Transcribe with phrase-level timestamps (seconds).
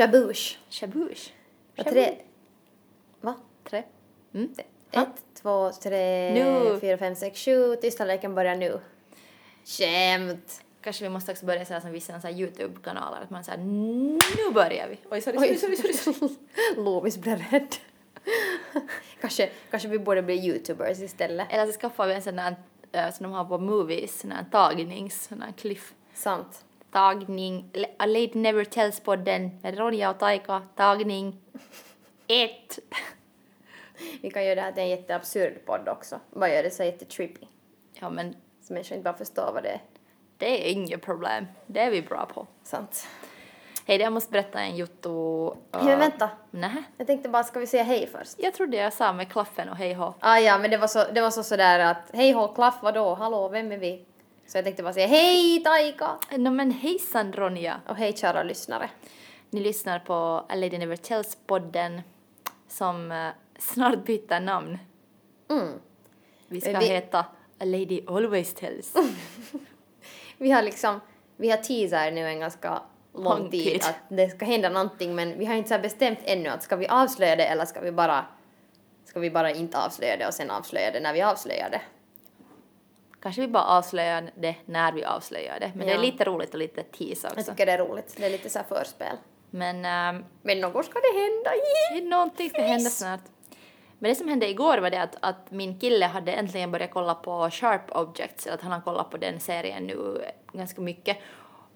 [0.00, 0.56] Shaboosh.
[0.70, 1.30] Shaboosh.
[1.78, 2.14] Och tre...
[3.20, 3.34] Va?
[3.64, 3.82] Tre.
[4.34, 4.54] Mm.
[4.90, 5.08] Ett,
[5.42, 6.78] två, tre, Nu.
[6.80, 7.76] fyra, fem, sex, sju.
[7.76, 8.80] Tystnadleken börjar nu.
[9.64, 10.64] Skämt.
[10.80, 14.18] Kanske vi måste också börja säga som vissa så här YouTube-kanaler, att man säger nu
[14.54, 14.98] börjar vi.
[15.10, 16.18] Oj, sorry, Oj, sorry, sorry, sorry.
[16.18, 16.34] sorry.
[16.76, 17.76] Lovis blev rädd.
[19.20, 21.52] kanske, kanske vi borde bli youtubers istället.
[21.52, 22.56] Eller så skaffar vi en sån där
[22.92, 25.94] eh, som de har på movies, sån här tagnings, sån här cliff.
[26.14, 26.64] Sant.
[26.92, 31.40] Tagning, A Lady Never Tells-podden med Ronja och Taika, tagning
[32.26, 32.78] ett.
[34.22, 36.20] Vi kan göra det här till en jätteabsurd podd också.
[36.30, 37.46] Bara göra det så jättetrippy.
[37.92, 39.80] Ja, men Så människor inte bara förstår vad det är.
[40.36, 41.46] det är inget problem.
[41.66, 42.46] Det är vi bra på.
[42.62, 43.06] Sant.
[43.86, 45.10] Hej, jag måste berätta en jotto.
[45.76, 46.30] uh, Men vänta.
[46.50, 46.82] Nähä.
[46.96, 48.34] Jag tänkte bara, ska vi säga hej först?
[48.38, 50.14] Jag trodde jag sa med klaffen och hej hå.
[50.20, 53.14] Ah, ja, men det var så, det var så sådär att hej håll klaff, vadå,
[53.14, 54.04] hallå, vem är vi?
[54.46, 56.18] Så jag tänkte bara säga hej Taika!
[56.38, 57.80] No, men hejsan Ronja.
[57.88, 58.90] Och hej kära lyssnare.
[59.50, 60.14] Ni lyssnar på
[60.48, 62.00] A Lady Never Tells-podden
[62.68, 64.78] som eh, snart byter namn.
[65.50, 65.68] Mm.
[66.48, 67.18] Vi ska vi- heta
[67.58, 68.94] A Lady Always Tells.
[70.38, 71.00] Vi har liksom,
[71.36, 72.82] vi har teasat nu en ganska
[73.14, 73.82] lång Lång tid tid.
[73.84, 76.76] att det ska hända någonting men vi har inte så här bestämt ännu att ska
[76.76, 78.26] vi avslöja det eller ska vi bara
[79.04, 81.80] ska vi bara inte avslöja det och sen avslöja det när vi avslöjar det.
[83.22, 85.72] Kanske vi bara avslöjar det när vi avslöjar det.
[85.74, 86.02] Men det är Ja.
[86.02, 87.50] lite roligt och lite tease Jag också.
[87.50, 89.16] tycker det är roligt, det är lite så här förspel.
[89.50, 91.50] Men ehm, Men något ska det hända!
[91.96, 93.20] är någonting ska hända snart.
[93.98, 97.14] Men det som hände igår var det att, att min kille hade äntligen börjat kolla
[97.14, 101.16] på Sharp Objects, eller att han har kollat på den serien nu ganska mycket.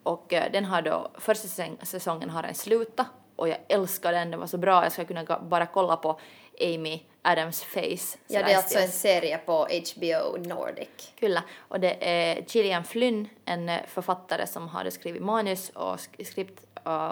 [0.02, 4.30] Och eh, den har då, första säsong, säsongen har den slutat och jag älskar den,
[4.30, 6.20] den var så bra, jag ska kunna bara kolla på
[6.60, 8.18] Amy Adams face.
[8.26, 9.52] Ja, det är alltså en serie på
[9.96, 10.88] HBO Nordic.
[11.20, 11.42] Kyllä.
[11.58, 16.64] Och det är Gillian Flynn, en författare som hade skrivit manus och sk- skript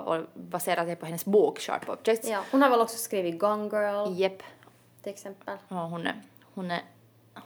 [0.05, 2.29] och baserat det på hennes bok Sharp Objects.
[2.29, 4.43] Ja, hon har väl också skrivit Gone Girl Jepp.
[5.03, 5.57] till exempel.
[5.69, 6.23] Ja, hon är,
[6.55, 6.83] hon är,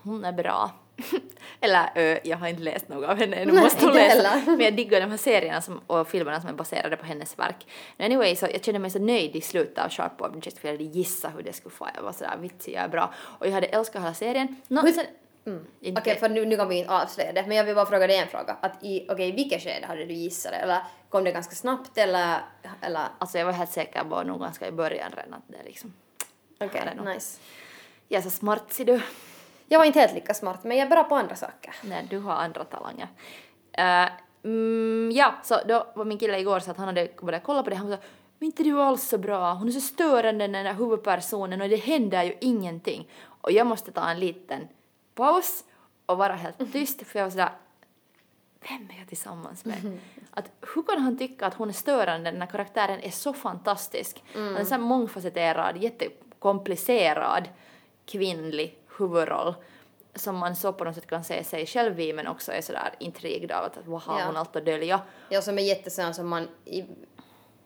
[0.02, 0.70] hon är bra.
[1.60, 4.42] Eller ö, jag har inte läst något av henne ännu, måste hon läsa.
[4.46, 7.66] Men jag diggar de här serierna som, och filmerna som är baserade på hennes verk.
[7.96, 10.72] Men anyway, så jag kände mig så nöjd i slutet av Sharp Objects för jag
[10.74, 11.88] hade gissat hur det skulle få.
[11.94, 13.14] Jag var sådär vitsig, jag är bra.
[13.38, 14.56] Och jag hade älskat hela serien.
[14.68, 15.04] Hur- sen,
[15.46, 15.66] Mm.
[15.98, 18.16] Okej, för nu, nu kan vi inte avslöja det, men jag vill bara fråga dig
[18.18, 18.56] en fråga.
[18.60, 20.58] Att i, okej, i vilket skede hade du gissat det?
[20.58, 22.38] Eller kom det ganska snabbt eller,
[22.80, 25.92] eller Alltså jag var helt säker på nog ganska i början redan att det liksom...
[26.60, 27.06] okej, nog.
[27.06, 27.38] nice.
[28.08, 29.00] Jag är så smart ser du.
[29.68, 31.74] Jag var inte helt lika smart, men jag är bra på andra saker.
[31.82, 33.08] Nej, du har andra talanger.
[33.78, 34.12] Uh,
[34.44, 37.70] mm, ja, så då var min kille igår så att han hade börjat kolla på
[37.70, 37.76] det.
[37.76, 37.96] Han sa
[38.38, 41.76] men inte du alls så bra, hon är så störande den där huvudpersonen och det
[41.76, 43.08] händer ju ingenting.
[43.26, 44.68] Och jag måste ta en liten
[45.14, 45.64] paus
[46.06, 47.50] och vara helt tyst för jag var sådär
[48.68, 49.98] vem är jag tillsammans med?
[50.30, 54.24] Att, hur kan han tycka att hon är störande när karaktären är så fantastisk?
[54.34, 57.48] Han är så här mångfacetterad, jättekomplicerad
[58.06, 59.54] kvinnlig huvudroll
[60.14, 62.94] som man så på något sätt kan se sig själv i men också är sådär
[62.98, 64.26] intrigad av att vad har Ja.
[64.26, 65.00] hon allt att dölja?
[65.28, 66.84] Jag som är jättesån som man i,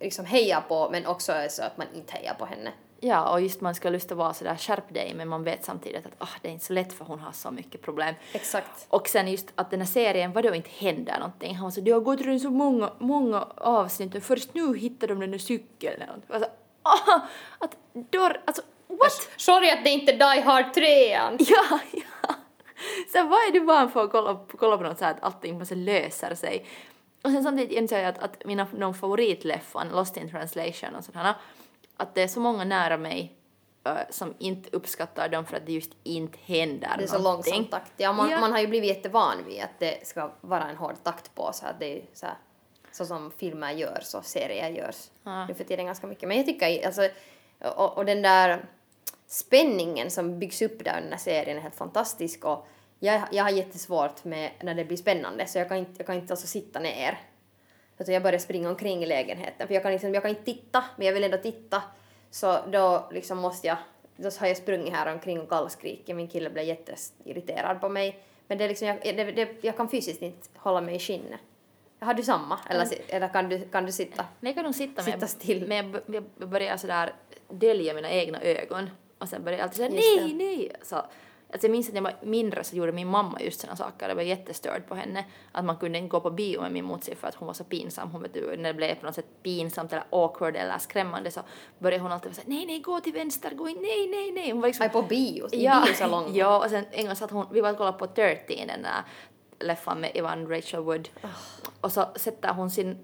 [0.01, 2.73] liksom hejar på, men också är så att man inte hejar på henne.
[3.03, 6.07] Ja, och just man ska lust att vara sådär skärp dig men man vet samtidigt
[6.07, 8.15] att ah, det är inte så lätt för hon har så mycket problem.
[8.33, 8.87] Exakt.
[8.89, 11.55] Och sen just att den här serien, vadå inte händer någonting?
[11.57, 15.07] Han var så, det har gått runt så många, många avsnitt och först nu hittar
[15.09, 16.03] de den där cykeln.
[16.29, 16.47] Och så,
[16.83, 17.21] ah,
[17.59, 18.63] att dörr, alltså
[18.99, 19.28] what?
[19.37, 21.09] Sorry att det inte är Die Hard 3
[21.39, 22.34] Ja, ja.
[23.12, 25.59] Sen vad är du van för att kolla, kolla på något så här att allting
[25.59, 26.67] måste lösa sig?
[27.25, 31.34] Och sen samtidigt inser jag att, att mina de favoritleffan, Lost in translation och sådana,
[31.97, 33.37] att det är så många nära mig
[34.10, 37.54] som inte uppskattar dem för att det just inte händer Det är så någonting.
[37.54, 37.92] långsam takt.
[37.97, 38.41] Ja, man, Ja.
[38.41, 41.66] man har ju blivit jättevan vid att det ska vara en hård takt på så
[41.66, 42.34] att det är så, här,
[42.92, 45.47] så som filmer görs och serier görs Ja.
[45.47, 46.28] nu för tiden ganska mycket.
[46.28, 47.09] Men jag tycker alltså,
[47.77, 48.65] och, och den där
[49.32, 52.66] spänningen som byggs upp där här serien är helt fantastisk och
[52.98, 56.16] jag, jag har jättesvårt med när det blir spännande så jag kan inte, jag kan
[56.16, 57.18] inte alltså sitta ner.
[57.98, 60.84] Utan jag börjar springa omkring i lägenheten för jag kan, liksom, jag kan inte titta
[60.97, 61.82] men jag vill ändå titta.
[62.30, 63.77] Så då liksom måste jag,
[64.16, 66.16] då har jag sprungit här omkring och gallskrikit.
[66.16, 68.22] Min kille blev jätteirriterad på mig.
[68.47, 71.41] Men det är liksom, jag, det, det, jag kan fysiskt inte hålla mig i skinnet.
[71.98, 72.59] Har du samma?
[72.71, 74.24] Eller, si- eller kan, du, kan du sitta?
[74.41, 75.68] Men jag kan nog sitta Sitta still.
[75.68, 77.12] men jag, jag börjar sådär
[77.48, 78.91] dölja mina egna ögon
[79.21, 80.72] och sen börjar jag alltid säga nej, nej.
[80.83, 83.77] Så, alltså jag minns att när jag var mindre så gjorde min mamma just sådana
[83.77, 84.09] saker.
[84.09, 85.25] Jag var jättestörd på henne.
[85.53, 87.65] Att man kunde inte gå på bio med min motsi för att hon var så
[87.65, 88.11] pinsam.
[88.11, 91.41] Hon vet du, när det blev på något sätt pinsamt eller awkward eller skrämmande så
[91.78, 94.51] började hon alltid säga nej, nej, gå till vänster, gå in, nej, nej, nej.
[94.51, 95.49] Hon var liksom Aj, på bio?
[95.53, 96.34] I ja, biosalongen?
[96.34, 99.05] ja, och sen en gång satt hon, vi var och kollade på 13, den där
[99.61, 101.09] leffan med Evan Rachel Wood.
[101.81, 102.99] Och så sätter hon sin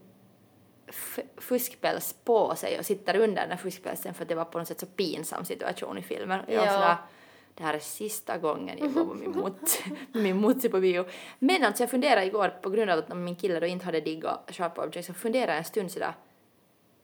[1.38, 4.68] fuskpäls på sig och sitter under den här fuskpälsen för att det var på något
[4.68, 6.40] sätt så pinsam situation i filmen.
[6.48, 6.72] Jag var Ja.
[6.72, 6.96] sådär,
[7.54, 11.04] det här är sista gången jag var med min mot, med min motsi på bio.
[11.38, 14.50] Men alltså jag funderade igår på grund av att min kille då inte hade diggat
[14.52, 16.14] Sharp Objects så funderade jag en stund sådär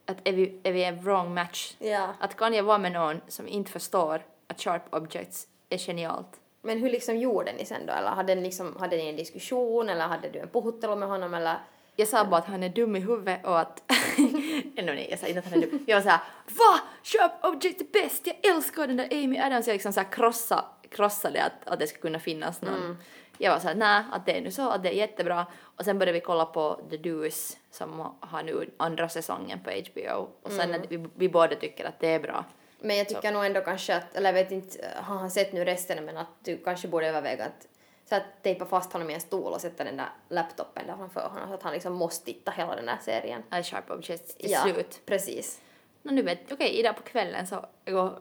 [0.05, 1.75] att är vi, är vi en wrong match?
[1.79, 2.13] Ja.
[2.19, 6.39] Att kan jag vara med någon som inte förstår att Sharp Objects är genialt?
[6.61, 7.93] Men hur liksom gjorde ni sen då?
[7.93, 11.33] Eller hade ni, liksom, hade ni en diskussion eller hade du en puhuttelu med honom
[11.33, 11.55] eller?
[11.95, 13.83] Jag sa bara att han är dum i huvudet och att...
[14.75, 15.83] Ändå nej, jag sa inte att han är dum.
[15.87, 16.79] Jag var såhär VA?
[17.03, 18.27] Sharp Object är bäst!
[18.27, 19.67] Jag älskar den där Amy Adams.
[19.67, 22.97] Jag liksom såhär krossa, krossade att, att det skulle kunna finnas någon.
[23.37, 25.45] Jag var såhär nej, att det är nu så, att det är jättebra.
[25.77, 30.29] Och sen började vi kolla på The Deuce som har nu andra säsongen på HBO.
[30.41, 32.45] Och sen att vi, vi båda tycker att det är bra.
[32.79, 35.65] Men jag tycker nog ändå kanske att, eller jag vet inte, har han sett nu
[35.65, 37.67] resten men att du kanske borde överväga att
[38.09, 41.21] så att tejpa fast honom i en stol och sätta den där laptopen där framför
[41.21, 43.43] honom så att han liksom måste titta hela den där serien.
[43.49, 45.01] Att Sharp Objects till ja, slut.
[45.05, 45.61] precis.
[46.01, 48.19] Nå nu vet okej, idag på kvällen så går,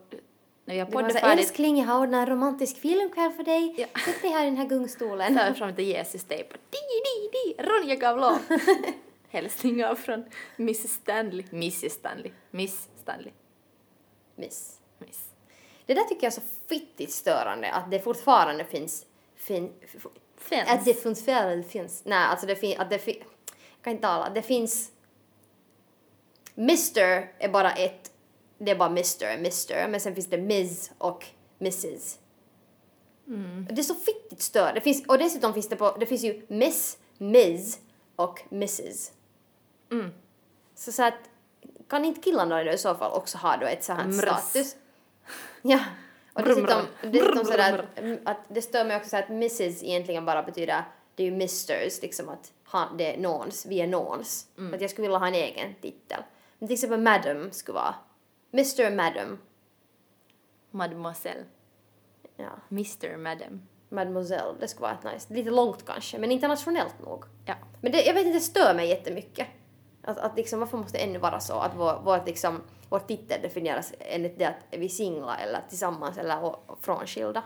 [0.64, 3.75] när vi har poddat färdigt älskling jag har ordnat en romantisk filmkväll för dig.
[3.79, 3.87] Ja.
[4.05, 5.37] Sätt dig här i den här gungstolen.
[5.37, 8.38] tar fram lite Jesus-tejp och di, di, di, Ronja gav lov.
[9.28, 10.25] Hälsningar från
[10.56, 11.44] Mrs Stanley.
[11.50, 12.32] Mrs Stanley.
[12.50, 13.32] Miss Stanley.
[14.37, 14.81] Miss.
[14.99, 15.28] Miss.
[15.87, 19.06] Det där tycker jag är så fittigt störande att det fortfarande finns
[19.43, 19.73] fin,
[20.37, 20.69] Finns.
[20.69, 22.03] Att det fortfarande finns.
[22.05, 24.91] Nej, alltså det finns, att det finns, jag kan inte tala, det finns
[26.56, 27.00] Mr
[27.39, 28.12] är bara ett,
[28.59, 31.27] det är bara Mr, Mr, men sen finns det Ms och
[31.61, 32.19] Mrs.
[33.71, 34.73] Det är så fittigt stör.
[34.75, 37.79] Det finns, och dessutom finns det på, det finns ju Miss, Ms
[38.17, 39.12] och Mrs.
[39.91, 40.11] Mm.
[40.75, 41.15] Så, så att,
[41.88, 44.21] kan inte killarna i så fall också ha då ett så här Mrs.
[44.21, 44.77] status?
[45.62, 45.81] Ja.
[46.34, 50.43] Och dessutom, dessutom brum, att, att det stör mig också så att Mrs egentligen bara
[50.43, 50.84] betyder,
[51.14, 54.46] det är ju Misters, liksom att han, det är någons, vi är någons.
[54.58, 54.75] Mm.
[54.75, 56.23] Att jag skulle vilja ha en egen titel.
[56.58, 57.94] Men till exempel Madam skulle vara
[58.52, 58.96] Mr.
[58.96, 59.38] Madam.
[60.70, 61.44] Mademoiselle.
[62.37, 63.62] Ja, Mr Madam.
[63.88, 65.35] Mademoiselle, det skulle vara ett nice.
[65.35, 67.25] Lite långt kanske, men internationellt nog.
[67.46, 67.55] Ja.
[67.81, 69.46] Men det, jag vet inte, det stör mig jättemycket.
[70.02, 72.61] Att, att liksom, varför måste det ännu vara så att vår, vår, liksom,
[72.93, 77.43] vår titel definieras enligt det att är vi singla eller tillsammans eller och, frånskilda.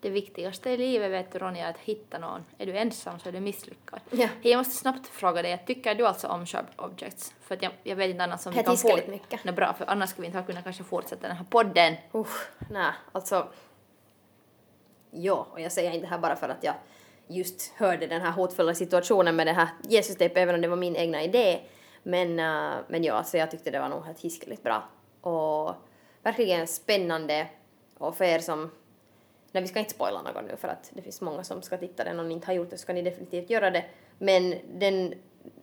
[0.00, 2.44] Det viktigaste i livet vet du Ronja är att hitta någon.
[2.58, 4.00] Är du ensam så är du misslyckad.
[4.10, 4.28] Ja.
[4.42, 7.34] Jag måste snabbt fråga dig, tycker du alltså om Sharp Objects?
[7.40, 9.44] För att jag, jag vet inte annars om vi kan lite mycket.
[9.44, 11.94] Nå bra, för annars skulle vi inte ha kunnat kanske fortsätta den här podden.
[12.14, 13.48] Usch, nej, alltså.
[15.10, 16.74] Ja, och jag säger inte det här bara för att jag
[17.26, 20.96] just hörde den här hotfulla situationen med det här Jesus-tejp, även om det var min
[20.96, 21.60] egna idé.
[22.02, 24.88] Men, uh, men ja, alltså jag tyckte det var nog helt hiskeligt bra.
[25.20, 25.74] Och
[26.22, 27.46] verkligen spännande.
[27.98, 28.70] Och för er som...
[29.52, 32.04] Nej, vi ska inte spoila något nu för att det finns många som ska titta
[32.04, 32.20] den.
[32.20, 33.84] Om ni inte har gjort det så ska ni definitivt göra det.
[34.18, 35.14] Men den,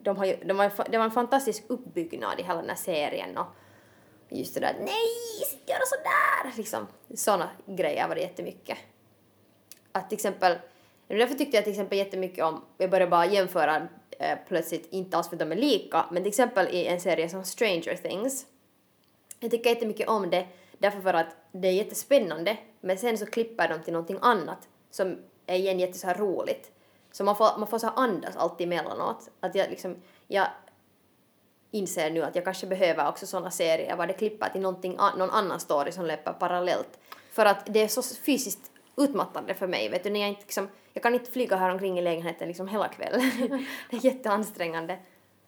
[0.01, 3.37] de har de var, det var en fantastisk uppbyggnad i hela den här serien.
[3.37, 3.45] Och,
[4.29, 8.77] just det där nej, sitt göra sådär, liksom sådana grejer var det jättemycket.
[9.91, 10.57] Att till exempel,
[11.07, 13.87] därför tyckte jag till exempel jättemycket om, jag började bara jämföra
[14.19, 17.29] eh, plötsligt, inte alls för att de är lika, men till exempel i en serie
[17.29, 18.45] som Stranger Things.
[19.39, 20.47] Jag tycker jättemycket om det
[20.77, 25.17] därför för att det är jättespännande, men sen så klipper de till någonting annat som
[25.45, 26.71] är igen jätte så här roligt.
[27.11, 29.29] Så man får, man får så här andas alltid emellanåt.
[29.39, 29.95] Att jag liksom,
[30.27, 30.47] jag
[31.71, 35.29] inser nu att jag kanske behöver också såna serier var det klipper till någonting, någon
[35.29, 36.99] annan story som löper parallellt.
[37.31, 40.69] För att det är så fysiskt utmattande för mig, vet du, när jag inte liksom,
[40.93, 43.21] jag kan inte flyga här omkring i lägenheten liksom hela kvällen.
[43.89, 44.93] det är jätteansträngande.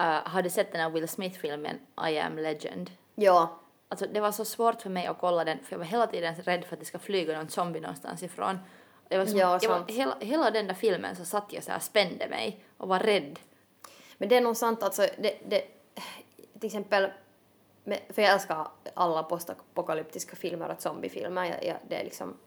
[0.02, 1.80] Uh, har du sett den här Will Smith-filmen
[2.10, 2.92] I am legend?
[3.16, 6.08] Ja, Alltså det var så svårt för mig att kolla den för jag var hela
[6.08, 8.60] tiden rädd för att det ska flyga någon zombie någonstans ifrån.
[9.10, 11.72] Jag var som, Ja, jag var, hela, hela den där filmen så satt jag så
[11.72, 13.40] här spände mig och var rädd.
[14.18, 15.62] men det är nog sant alltså, det, det,
[16.60, 17.12] till exempel,
[17.86, 22.38] för jag älskar alla postapokalyptiska filmer och zombiefilmer, jag, jag, det är liksom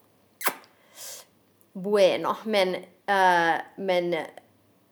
[1.74, 2.74] bueno, men,
[3.06, 4.16] äh, men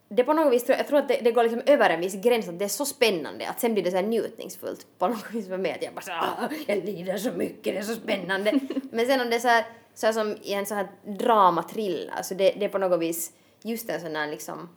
[0.08, 2.48] det på något vis, jag tror att det, det går liksom över en viss gräns
[2.48, 5.48] att det är så spännande att sen blir det så här njutningsfullt på något vis
[5.48, 8.52] för mig att jag bara så, "Ah, jag lider så mycket, det är så spännande.
[8.90, 12.22] men sen om det är så här, så här som i en så här dramatriller,
[12.22, 14.68] så det, det är på något vis just en sån här liksom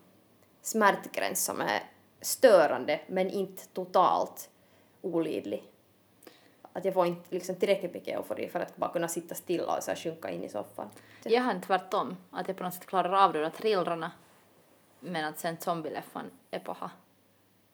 [0.61, 1.83] smärtgräns som är
[2.21, 4.49] störande men inte totalt
[5.01, 5.63] olidlig.
[6.75, 9.83] Att jag får inte liksom tillräckligt mycket eufori för att bara kunna sitta stilla och
[9.83, 10.89] så här sjunka in i soffan.
[11.23, 14.11] Jag har tvärtom, att jag på något sätt klarar av de där thrillrarna
[14.99, 16.89] men att sen zombieleffan är på ha.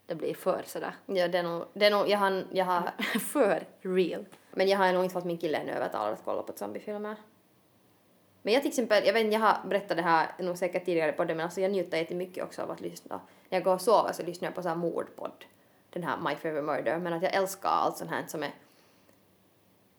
[0.05, 2.91] Det blir för sådär, Ja, det är nog, det är nog jag, har, jag har,
[3.19, 4.25] för real.
[4.51, 7.15] men jag har nog inte fått min kille ännu övertalad att kolla på zombiefilmer.
[8.41, 11.11] Men jag till exempel, jag vet inte, jag har berättat det här nog säkert tidigare
[11.11, 13.21] på det men alltså jag njuter jättemycket också av att lyssna.
[13.49, 15.45] När jag går och sover så lyssnar jag på så här mordpodd.
[15.89, 18.51] den här My Favorite Murder, men att jag älskar allt sånt här som är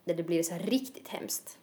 [0.04, 1.58] där det blir så här riktigt hemskt.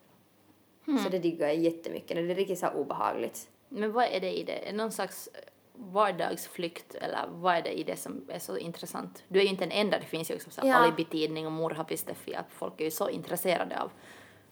[1.04, 3.50] Så det diggar jag jättemycket, när det är riktigt så här obehagligt.
[3.70, 4.68] Men vad är det i det?
[4.68, 5.30] Är det någon slags
[5.74, 9.24] vardagsflykt eller vad är det i det som är så intressant?
[9.28, 10.76] Du är ju inte den enda, det finns ju också så Ja.
[10.76, 13.92] alibi-tidning och mor har Steffi att folk är ju så intresserade av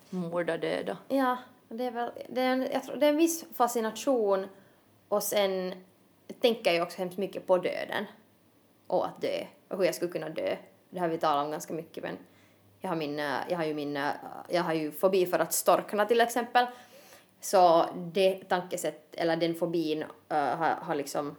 [0.09, 1.37] mord och död och Ja,
[1.69, 4.47] det är väl, det är en, jag tror, det är en viss fascination
[5.07, 5.73] och sen
[6.39, 8.05] tänker jag också hemskt mycket på döden
[8.87, 10.55] och att dö och hur jag skulle kunna dö.
[10.89, 12.17] Det har vi talat om ganska mycket men
[12.87, 14.11] jag har, min, eh, jag har ju min, eh,
[14.49, 16.65] jag har ju fobi för att storkna till exempel.
[17.41, 21.35] Så det tankesätt, eller den fobin uh, har, har liksom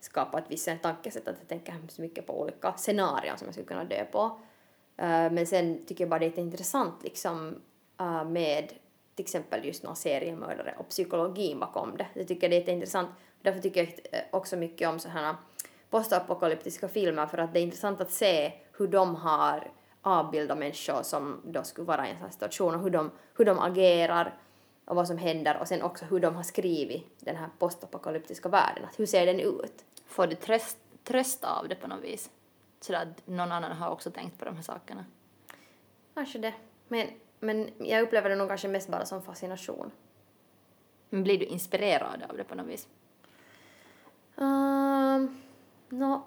[0.00, 3.84] skapat vissa tankesätt att jag tänker hemskt mycket på olika scenarion som jag skulle kunna
[3.84, 4.22] dö på.
[4.22, 7.54] Uh, men sen tycker jag bara det är jätteintressant liksom
[8.00, 8.68] uh, med
[9.14, 12.06] till exempel just några seriemördare och psykologin bakom det.
[12.14, 13.10] Jag tycker det är jätteintressant.
[13.42, 15.36] Därför tycker jag också mycket om sådana
[15.90, 19.70] postapokalyptiska filmer för att det är intressant att se hur de har
[20.02, 23.44] avbildat människor som då skulle vara i en sån här situation och hur de, hur
[23.44, 24.38] de agerar
[24.84, 28.84] och vad som händer och sen också hur de har skrivit den här postapokalyptiska världen.
[28.84, 29.84] Att hur ser den ut?
[30.12, 32.30] får du tröst, tröst av det på något vis?
[32.80, 35.04] Så att någon annan har också tänkt på de här sakerna.
[36.14, 36.54] Kanske det.
[36.88, 37.08] Men,
[37.40, 39.90] men jag upplever det nog kanske mest bara som fascination.
[41.10, 42.88] Men blir du inspirerad av det på något vis?
[44.36, 45.42] Um,
[45.88, 46.22] no.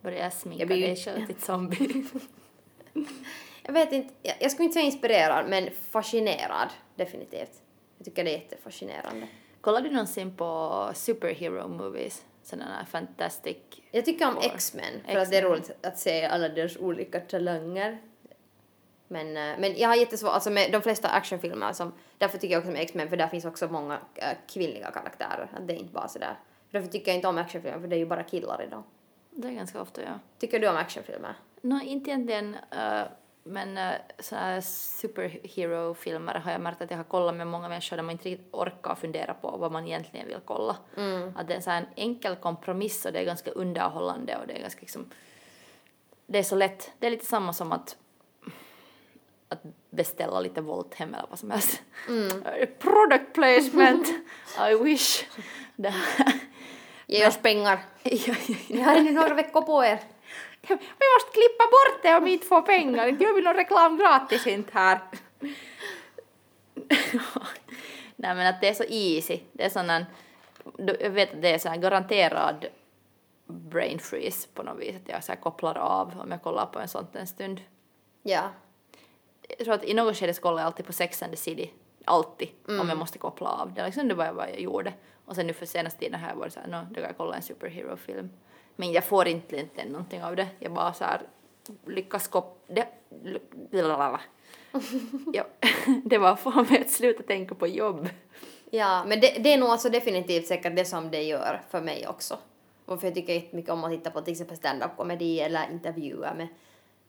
[0.00, 2.04] Börjar jag sminka Jag blir dig till zombie?
[3.62, 7.62] Jag vet inte, jag, jag skulle inte säga inspirerad men fascinerad definitivt.
[7.98, 9.28] Jag tycker det är jättefascinerande.
[9.60, 12.24] Kollar du någonsin på superhero movies?
[12.42, 13.56] Sådana här fantastic...
[13.90, 14.38] Jag tycker om.
[14.42, 17.98] X-Men för att det är roligt att se alla deras olika talanger.
[19.08, 22.60] Men, eh, men jag har jättesvårt, alltså med de flesta actionfilmer som, därför tycker jag
[22.60, 25.92] också om X-Men för där finns också många äh, kvinnliga karaktärer, att det är inte
[25.92, 26.38] bara sådär.
[26.70, 28.82] Därför tycker jag inte om actionfilmer för det är ju bara killar idag.
[29.40, 30.18] Det är ganska ofta, ja.
[30.38, 31.34] Tycker du om actionfilmer?
[31.60, 33.02] Nå, inte egentligen, uh,
[33.42, 37.96] men uh, såna här superhero-filmer har jag märkt att jag har kollat med många människor
[37.96, 40.76] där man inte riktigt orkar fundera på vad man egentligen vill kolla.
[41.34, 44.56] Att det är en sån här enkel kompromiss och det är ganska underhållande och det
[44.56, 45.10] är ganska liksom...
[46.26, 46.92] Det är så lätt.
[46.98, 47.96] Det är lite samma som att
[49.48, 51.82] att beställa lite Volthem eller vad som helst.
[52.10, 52.28] Uh,
[52.78, 54.08] Product placement!
[54.70, 55.24] I wish!
[55.76, 56.49] Det här.
[57.10, 57.78] Ge oss pengar!
[58.02, 58.56] Ja, ja, ja.
[58.68, 59.98] Ni har ännu några veckor på er.
[60.68, 60.74] Vi
[61.14, 63.06] måste klippa bort det om vi inte får pengar.
[63.06, 64.98] Inte gör vi någon reklam gratis inte här.
[68.16, 69.40] Nej men att det är så easy.
[69.52, 70.04] Det är sån
[71.00, 72.66] jag vet att det är så här garanterad
[73.46, 74.96] brain freeze på något vis.
[74.96, 77.60] Att jag så här kopplar av om jag kollar på en sån en stund.
[78.22, 78.50] Ja.
[79.48, 81.72] Jag tror att i något skede så kollar jag alltid på Sex and the City.
[82.04, 82.48] Alltid.
[82.68, 83.74] Om jag måste koppla av.
[83.74, 84.92] Det är liksom det var vad jag gjorde.
[85.24, 87.36] Och sen nu för senaste tiden har jag varit såhär, no, då kan jag kolla
[87.36, 88.30] en superhero-film.
[88.76, 90.48] Men jag får inte egentligen någonting av det.
[90.58, 91.22] Jag bara så här
[91.86, 92.64] lyckas kop...
[92.66, 92.86] Det,
[93.70, 94.20] blablabla.
[95.32, 95.44] ja,
[96.04, 98.08] det var få mig att sluta tänka på jobb.
[98.70, 102.08] Ja, men det, det är nog alltså definitivt säkert det som det gör för mig
[102.08, 102.38] också.
[102.86, 106.34] Och för jag tycker jättemycket om att titta på till exempel stand-up komedi eller intervjuer
[106.34, 106.48] med,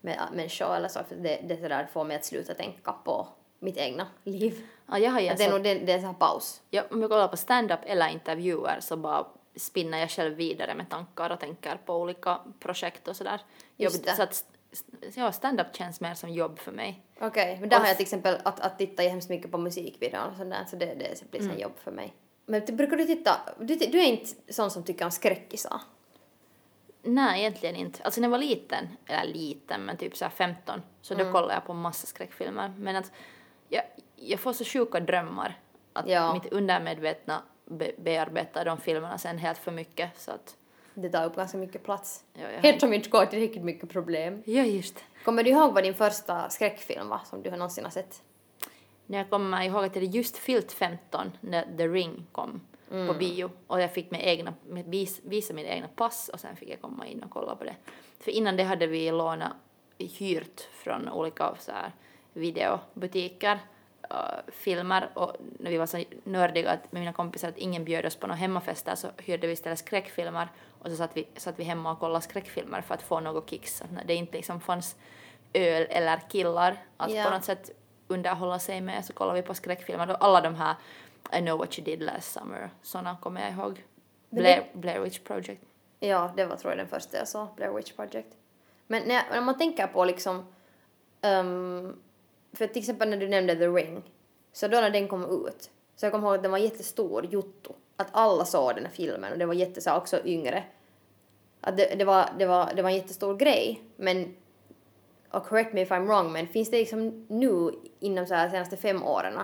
[0.01, 3.27] med människor eller så, för det, det sådär får mig att sluta tänka på
[3.61, 4.67] mitt egna liv.
[4.87, 6.61] Ja, jag har ju Att det är nog det, det är en sån här paus.
[6.69, 10.89] Ja, om jag kollar på stand-up eller intervjuer så bara spinner jag själv vidare med
[10.89, 13.41] tankar och tänker på olika projekt och sådär.
[13.77, 14.15] Just Jobb- det.
[14.15, 14.45] Så att
[15.15, 17.01] ja, stand-up känns mer som jobb för mig.
[17.19, 20.29] Okej, men där Och har jag till exempel att, att titta hemskt mycket på musikvideor
[20.31, 21.59] och sådär, så det, det blir mm.
[21.59, 22.13] jobb för mig.
[22.45, 25.81] Men brukar du titta, du, du är inte sån som tycker om skräckisar?
[27.03, 28.03] Nej, egentligen inte.
[28.03, 31.25] Alltså när jag var liten, eller liten, men typ så här 15, så Mm.
[31.25, 32.73] då kollade jag på massa skräckfilmer.
[32.77, 33.11] Men att
[33.71, 33.83] jag,
[34.15, 35.59] jag får så sjuka drömmar
[35.93, 36.33] att Ja.
[36.33, 40.57] mitt undermedvetna be, bearbetar de filmerna sen helt för mycket så att
[40.93, 42.23] Det tar upp ganska mycket plats.
[42.33, 44.43] Ja, jag har- Helt som inte går tillräckligt mycket problem.
[44.45, 45.03] Ja, just.
[45.25, 48.21] Kommer du ihåg vad din första skräckfilm var som du har någonsin har sett?
[49.05, 52.61] Jag kommer ihåg att hade just fyllt 15 när The Ring kom
[53.07, 56.55] på bio och jag fick med egna, med vis, visa mina egna pass och sen
[56.55, 57.75] fick jag komma in och kolla på det.
[58.19, 59.51] För innan det hade vi lånat,
[59.97, 61.91] hyrt från olika så här
[62.33, 63.59] videobutiker
[64.09, 64.17] äh,
[64.51, 68.15] filmer och när vi var så nördiga att, med mina kompisar att ingen bjöd oss
[68.15, 70.47] på några hemmafester så hyrde vi istället skräckfilmer
[70.79, 73.77] och så satt vi, satt vi hemma och kollade skräckfilmer för att få något kicks.
[73.77, 74.95] Så att när det inte liksom fanns
[75.53, 77.23] öl eller killar att Ja.
[77.23, 77.71] på något sätt
[78.07, 80.75] underhålla sig med så kollar vi på skräckfilmer och alla de här
[81.33, 83.83] I know what you did last summer såna kommer jag ihåg.
[84.29, 85.61] Blair, Blair Witch Project.
[85.99, 88.27] Ja, det var tror jag den första jag såg, Blair Witch Project.
[88.87, 90.45] Men när, när man tänker på liksom,
[91.21, 91.95] ehm,
[92.53, 94.03] för till exempel när du nämnde The Ring,
[94.53, 97.75] så då när den kom ut, så jag kommer ihåg att den var jättestor, jotto,
[97.95, 100.63] att alla såg den här filmen och det var jätte, så också yngre
[101.61, 103.83] att det, det, var, det, var, det var en jättestor grej.
[103.95, 104.35] Men,
[105.29, 108.77] och correct me if I'm wrong, men finns det liksom nu inom så här senaste
[108.77, 109.39] fem åren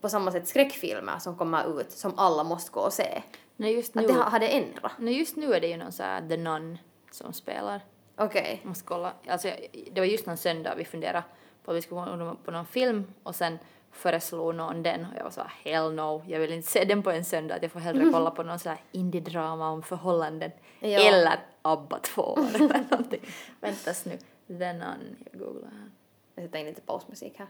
[0.00, 3.22] på samma sätt skräckfilmer som kommer ut som alla måste gå och se?
[3.56, 4.92] Nej, just nu, Att det det ändrat?
[4.98, 6.78] nej, just nu är det ju någon så här The Nun
[7.10, 7.80] som spelar.
[8.16, 8.58] Okej.
[8.62, 9.12] Jag måste kolla.
[9.26, 9.48] Alltså,
[9.92, 11.24] det var just någon söndag vi funderade
[11.64, 13.58] på vi skulle gå på någon film och sen
[13.90, 17.02] föreslog någon den och jag var så här, hell no, jag vill inte se den
[17.02, 20.50] på en söndag, att jag får hellre kolla på någon så här indie-drama om förhållanden
[20.80, 20.88] Ja.
[21.00, 23.20] eller ABBA 2 eller någonting.
[23.60, 24.18] Väntas nu,
[24.58, 25.90] The Nun, jag googlar här.
[26.34, 27.48] Jag sätter in lite pausmusik här.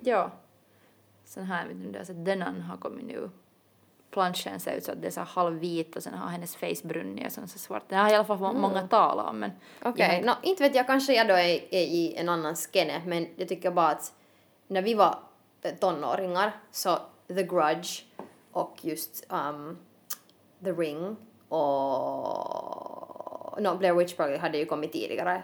[0.00, 0.30] Ja.
[1.24, 3.30] Sån här, vet du, alltså, The Nun har kommit nu.
[4.10, 7.26] Planschen ser ut så att det är så halvvit och sen har hennes face brunnit
[7.26, 7.82] och sen så svart.
[7.88, 9.50] Det har i alla fall må- många talat om men
[9.82, 13.28] Okej, nå, inte vet jag, kanske jag då är, är i en annan skene, men
[13.36, 14.12] jag tycker bara att
[14.66, 15.18] när vi var
[15.80, 16.98] tonåringar så
[17.28, 18.02] The Grudge
[18.52, 19.78] och just um,
[20.64, 21.16] The Ring
[21.48, 25.42] och no, Blair Witch Project hade ju kommit tidigare.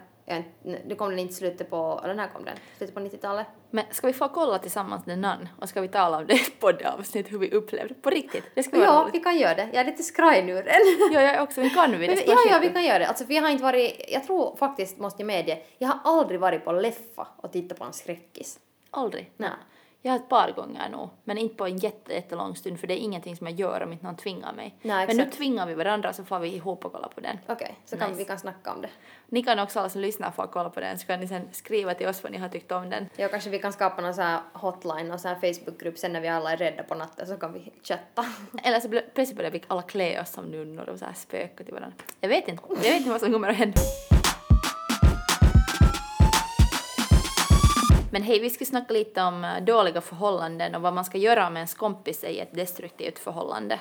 [0.85, 2.57] Det kom den inte slutet på, eller när kom den?
[2.79, 3.47] Slutet på 90-talet?
[3.71, 6.37] Men ska vi få kolla tillsammans The Nun och ska vi tala om det i
[6.41, 8.45] ett poddavsnitt hur vi upplevde på riktigt?
[8.55, 9.15] Det ska vara Ja, roligt.
[9.15, 9.69] vi kan göra det.
[9.73, 10.73] Jag är lite skraj nu redan.
[11.13, 12.25] Ja, jag är också, men kan vi det?
[12.27, 13.07] Ja, ja, vi kan göra det.
[13.09, 16.41] Alltså, för jag har inte varit, jag tror faktiskt, måste jag medge, jag har aldrig
[16.41, 18.59] varit på Leffa och tittat på en skräckis.
[18.91, 19.31] Aldrig.
[19.37, 19.51] Nej.
[20.07, 22.95] Jag har ett par gånger nog, men inte på en jätte, jättelång stund för det
[22.95, 24.75] är ingenting som jag gör om inte någon tvingar mig.
[24.83, 27.39] Nej, men nu tvingar vi varandra så får vi ihop och kolla på den.
[27.47, 28.19] Okej, så kan Nice.
[28.19, 28.89] vi kan snacka om det.
[29.29, 31.95] Ni kan också alla som lyssnar få kolla på den så kan ni sen skriva
[31.95, 33.09] till oss vad ni har tyckt om den.
[33.17, 36.21] Ja, kanske vi kan skapa någon sån här hotline och sån här Facebookgrupp sen när
[36.21, 38.25] vi alla är rädda på natten så kan vi chatta.
[38.63, 41.75] Eller så plötsligt börjar vi alla klä oss som nunnor och så här spöka till
[41.75, 41.97] varandra.
[42.21, 42.63] Jag vet inte.
[42.69, 43.81] Jag vet inte vad som kommer att hända.
[48.15, 51.47] Men hej, vi ska snacka lite om eh, dåliga förhållanden och vad man ska göra
[51.47, 53.81] om ens kompis är i ett destruktivt förhållande.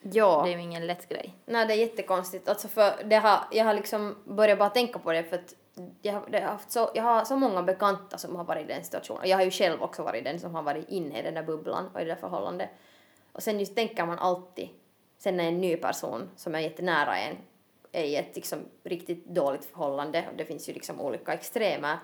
[0.00, 0.42] Ja.
[0.44, 1.34] Det är ju ingen lätt grej.
[1.46, 2.48] Nej, det är jättekonstigt.
[2.48, 5.54] Alltså för det har, jag har liksom börjat bara tänka på det för att
[6.02, 9.28] jag har, haft så, jag har så många bekanta som har varit i den situationen.
[9.28, 11.90] Jag har ju själv också varit den som har varit inne i den där bubblan
[11.94, 12.70] och i det där förhållandet.
[13.32, 14.68] Och sen just tänker man alltid,
[15.18, 17.36] sen när en ny person som är jättenära en
[17.92, 21.98] är i ett liksom riktigt dåligt förhållande och det finns ju liksom olika extremer.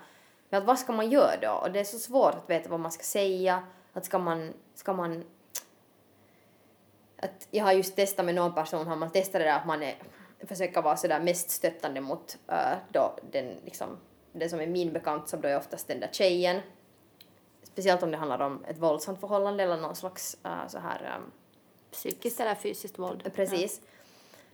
[0.49, 1.51] Men att vad ska man göra då?
[1.51, 3.63] Och det är så svårt att veta vad man ska säga.
[3.93, 5.23] Att ska man, ska man
[7.21, 9.83] att jag har just testat med någon person, har man testat det där att man
[9.83, 9.95] är,
[10.39, 13.97] försöker vara sådär mest stöttande mot äh, då den liksom,
[14.31, 16.61] den som är min bekant som då är oftast den där tjejen.
[17.63, 21.31] Speciellt om det handlar om ett våldsamt förhållande eller någon slags äh, så här ähm,
[21.91, 23.31] Psykiskt eller fysiskt våld.
[23.35, 23.81] Precis.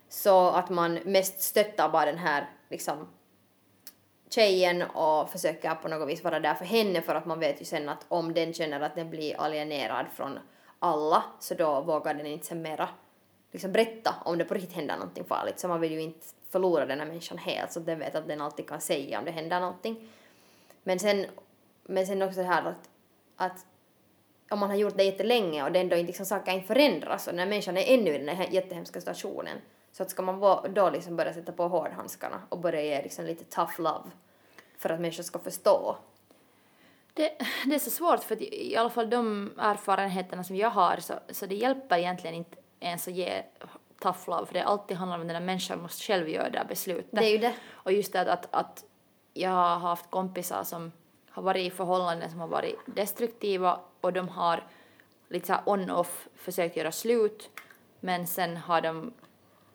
[0.09, 3.07] Så att man mest stöttar bara den här liksom
[4.29, 7.65] tjejen och försöker på något vis vara där för henne för att man vet ju
[7.65, 10.39] sen att om den känner att den blir alienerad från
[10.79, 12.89] alla så då vågar den inte sen mera
[13.51, 16.85] liksom berätta om det på riktigt händer någonting farligt så man vill ju inte förlora
[16.85, 19.31] den här människan helt så att den vet att den alltid kan säga om det
[19.31, 20.09] händer någonting.
[20.83, 21.25] Men sen,
[21.83, 22.89] men sen också det här att,
[23.35, 23.65] att
[24.49, 27.33] om man har gjort det jättelänge och det ändå inte liksom saker inte förändras och
[27.33, 29.57] den här människan är ännu i den här jättehemska situationen
[29.95, 30.39] så att ska man
[30.73, 34.11] då liksom börja sätta på hårdhandskarna och börja ge liksom lite tough love
[34.77, 35.97] för att människor ska förstå.
[37.13, 37.31] Det,
[37.65, 40.97] det är så svårt för att i i alla fall de erfarenheterna som jag har
[40.97, 43.43] så, så det hjälper egentligen inte ens att ge
[43.99, 46.57] tough love för det alltid handlar om att den där människan måste själv göra det
[46.57, 47.11] här beslutet.
[47.11, 47.53] Det är ju det.
[47.71, 48.83] Och just det att, att,
[49.33, 50.91] jag har haft kompisar som
[51.29, 54.63] har varit i förhållanden som har varit destruktiva och de har
[55.29, 57.49] lite så här on-off försökt göra slut
[57.99, 59.13] men sen har de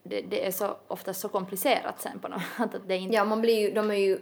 [0.03, 3.41] det, det är så ofta så komplicerat sen på något att det inte Ja, man
[3.41, 4.19] blir ju, de är ju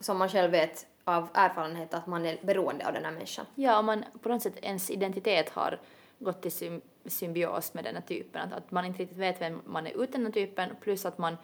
[0.00, 3.46] som man själv vet av erfarenhet att man är beroende av den här människan.
[3.54, 5.80] Ja, om man på något sätt ens identitet har
[6.18, 9.60] gått i sym symbios med den här typen, att, att man inte riktigt vet vem
[9.64, 11.36] man är utan den här typen, plus att man,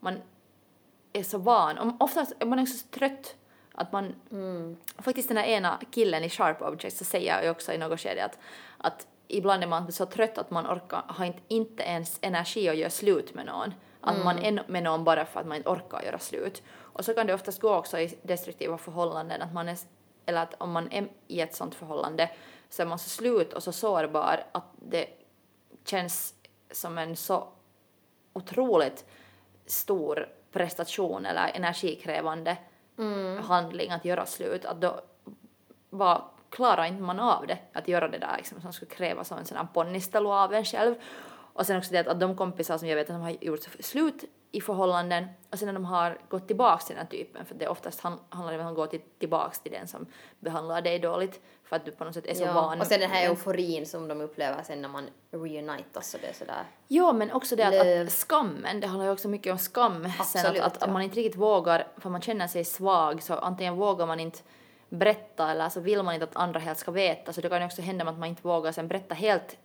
[0.00, 0.18] man
[1.12, 3.36] är så van, och oftast är man också så trött
[3.72, 4.14] att man,
[4.98, 8.00] faktiskt den här ena killen i Sharp Objects så säger jag ju också i något
[8.00, 8.38] skede att,
[8.78, 12.76] att ibland är man så trött att man orkar, har inte, inte ens energi att
[12.76, 13.74] göra slut med någon.
[14.00, 16.62] Att man är med någon bara för att man inte orkar göra slut.
[16.78, 19.78] Och så kan det oftast gå också i destruktiva förhållanden, att man är,
[20.26, 22.30] eller att om man är i ett sånt förhållande
[22.68, 25.08] så är man så slut och så sårbar att det
[25.84, 26.34] känns
[26.70, 27.48] som en så
[28.32, 29.04] otroligt
[29.66, 32.56] stor prestation eller energikrävande
[33.42, 35.00] handling att göra slut, att då
[35.90, 36.24] bara
[36.58, 39.44] klarar inte man av det, att göra det där liksom, som skulle kräva som en
[39.44, 40.94] sån här ponnistelu av en själv.
[41.52, 43.60] Och sen också det att, att de kompisar som jag vet att de har gjort
[43.80, 47.54] slut i förhållanden och sen när de har gått tillbaks till den här typen, för
[47.54, 50.06] det oftast han, handlar det om att gå till, tillbaks till den som
[50.40, 52.52] behandlar dig dåligt för att du på något sätt är så ja.
[52.52, 52.80] van.
[52.80, 56.32] Och sen den här euforin som de upplever sen när man reunitas och det är
[56.32, 56.64] sådär.
[56.88, 60.02] Ja, men också det att, att skammen, det handlar ju också mycket om skam.
[60.02, 60.92] sen Absolut, att, att, att ja.
[60.92, 64.38] man inte riktigt vågar, för man känner sig svag, så antingen vågar man inte
[64.88, 67.32] berätta eller så vill man inte att andra helt ska veta.
[67.32, 69.56] Så det kan ju också hända att man inte vågar sen berätta helt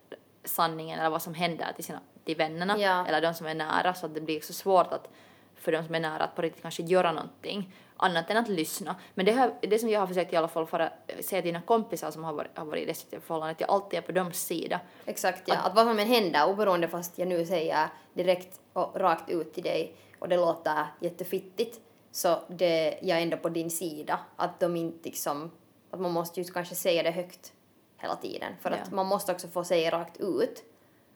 [0.44, 3.06] sanningen eller vad som händer till, sina, till vännerna Ja.
[3.06, 5.08] eller de som är nära så att det blir så svårt att
[5.54, 8.96] för de som är nära att på riktigt kanske göra någonting annat än att lyssna.
[9.14, 11.48] Men det, här, det som jag har försökt i alla fall för att säga till
[11.48, 14.12] dina kompisar som har varit, har varit i destruktiva förhållanden, att jag alltid är på
[14.12, 14.80] deras sida.
[15.04, 15.54] Exakt, ja.
[15.56, 19.62] Att vad som än händer, oberoende fast jag nu säger direkt och rakt ut till
[19.62, 21.80] dig och det låter jättefittigt,
[22.14, 24.20] så det, jag är ändå på din sida.
[24.36, 25.50] Att de inte liksom,
[25.90, 27.52] att man måste ju kanske säga det högt
[27.98, 28.52] hela tiden.
[28.60, 28.96] För att Ja.
[28.96, 30.64] man måste också få säga rakt ut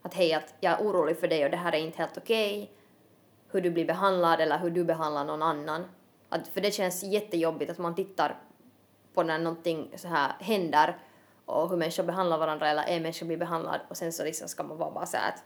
[0.03, 2.71] att hej, att jag är orolig för dig och det här är inte helt okej.
[3.51, 5.85] Hur du blir behandlad eller hur du behandlar någon annan.
[6.29, 8.41] Att, för det känns jättejobbigt att man tittar
[9.15, 10.99] på när någonting så här händer
[11.45, 14.63] och hur människor behandlar varandra eller en människa blir behandlad och sen så liksom ska
[14.63, 15.43] man vara bara så att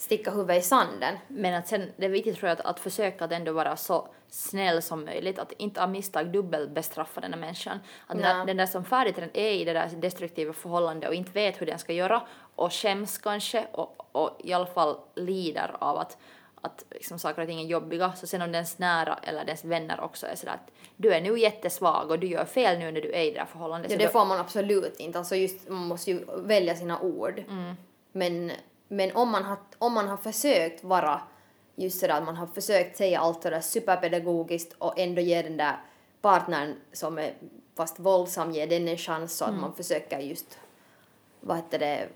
[0.00, 1.18] sticka huvudet i sanden.
[1.28, 4.08] Men att sen, det är viktigt tror jag att, att försöka att ändå vara så
[4.28, 7.78] snäll som möjligt, att inte av misstag dubbelbestraffa den här människan.
[8.06, 11.14] Att den, där, den där som färdigt redan är i det där destruktiva förhållandet och
[11.14, 12.22] inte vet hur den ska göra
[12.56, 16.18] och skäms kanske och, och i alla fall lider av att,
[16.60, 20.00] att liksom saker och ting är jobbiga, så sen om dens nära eller dens vänner
[20.00, 23.12] också är sådär att du är nu jättesvag och du gör fel nu när du
[23.12, 23.90] är i det där förhållandet.
[23.90, 25.18] Ja, så det får man absolut inte.
[25.18, 27.42] Alltså just, man måste ju välja sina ord.
[28.12, 28.52] Men,
[28.92, 31.20] men om, man har, om man har försökt vara
[31.76, 35.76] just sådär att man har försökt säga allt sådär superpedagogiskt och ändå ge den där
[36.20, 37.34] partnern som är
[37.76, 40.58] fast våldsam, ge den en chans så att man försöker just,
[41.40, 42.08] vad heter det,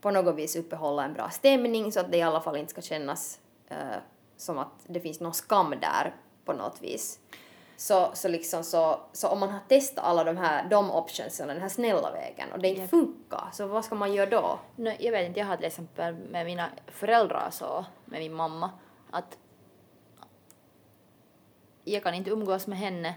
[0.00, 2.82] på något vis uppehålla en bra stämning så att det i alla fall inte ska
[2.82, 3.98] kännas eh,
[4.36, 7.18] som att det finns någon skam där på något vis.
[7.76, 11.60] Så, så, liksom så, så om man har testat alla de här de optionsen, den
[11.60, 12.90] här snälla vägen och det inte Japp.
[12.90, 14.58] funkar, så vad ska man göra då?
[14.76, 18.70] No, jag vet inte, jag har till exempel med mina föräldrar så, med min mamma,
[19.10, 19.38] att
[21.84, 23.14] jag kan inte umgås med henne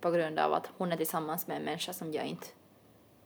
[0.00, 2.46] på grund av att hon är tillsammans med en människa som jag inte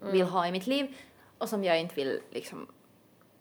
[0.01, 0.97] vill ha i mitt liv
[1.39, 2.67] och som jag inte vill liksom,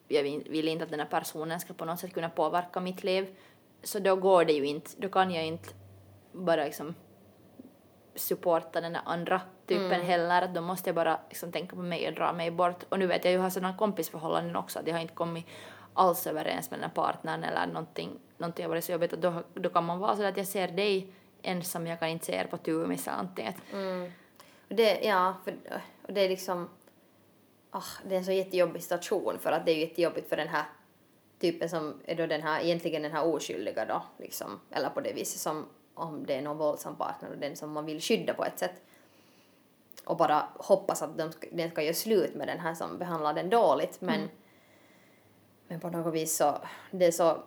[0.08, 3.04] jag vill, vill inte att den här personen ska på något sätt kunna påverka mitt
[3.04, 3.36] liv.
[3.84, 5.70] Så då går det ju inte, då kan jag inte
[6.32, 6.96] bara liksom
[8.18, 12.14] supporta den andra typen heller, att då måste jag bara liksom tänka på mig och
[12.14, 12.84] dra mig bort.
[12.90, 15.46] Och nu vet jag ju har sådana kompisförhållanden också, att jag har inte kommit
[15.94, 19.70] alls överens med den partnern eller någonting, någonting har varit så jobbigt och då, då
[19.70, 22.72] kan man vara så att jag ser dig ensam, jag kan inte se er på
[22.72, 23.48] med någonting.
[23.48, 23.56] Att,
[24.70, 25.56] Och det, ja, för,
[26.08, 26.70] och det är liksom,
[27.72, 30.48] ah, det är en så jättejobbig situation för att det är ju jättejobbigt för den
[30.48, 30.66] här
[31.40, 35.14] typen som är då den här, egentligen den här oskyldiga då, liksom, eller på det
[35.14, 35.66] viset som
[35.98, 38.82] om det är någon våldsam partner och den som man vill skydda på ett sätt.
[40.06, 43.34] Och bara hoppas att de ska, den ska göra slut med den här som behandlar
[43.34, 44.30] den dåligt, men
[45.68, 46.58] men på något vis så,
[46.92, 47.44] det är så,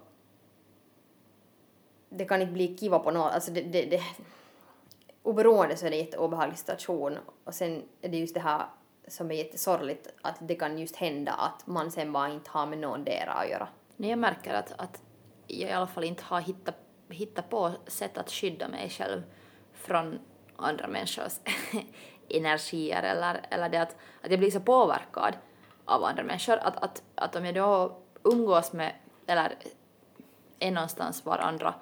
[2.08, 4.02] det kan inte bli kiva på något, alltså det, det, det
[5.22, 8.66] oberoende så är det en jätteobehaglig situation och sen är det just det här
[9.08, 12.78] som är jättesorgligt att det kan just hända att man sen bara inte har med
[12.78, 13.68] någon dera att göra.
[13.96, 15.02] när jag märker att, att
[15.46, 16.74] jag i alla fall inte har hittat,
[17.10, 19.22] hitta på sätt att skydda mig själv
[19.72, 20.18] från
[20.56, 21.32] andra människors
[22.28, 25.34] energier eller, eller det att, att jag blir så påverkad
[25.84, 26.56] av andra människor.
[26.56, 28.94] Att, att, att om jag då umgås med
[29.26, 29.54] eller
[30.58, 31.74] är någonstans var andra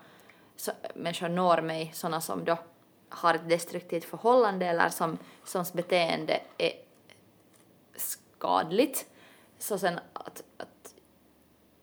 [0.56, 2.58] så, människor når mig, sådana som då
[3.08, 6.72] har ett destruktivt förhållande eller som, soms beteende är
[7.96, 9.06] skadligt,
[9.58, 10.68] så sen att, att